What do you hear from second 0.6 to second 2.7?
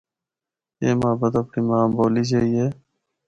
اے محبت اپڑی ماں بولی جئی اے۔